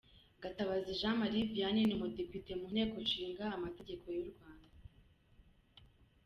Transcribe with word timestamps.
Gatabazi 0.43 0.91
Jean 0.99 1.15
Marie 1.21 1.47
Vianney 1.53 1.85
ni 1.87 1.95
umudepite 1.97 2.51
mu 2.59 2.65
Nteko 2.73 2.95
Ishinga 3.05 3.45
Amategeko 3.57 4.05
y’u 4.17 4.27
Rwanda 4.31 4.75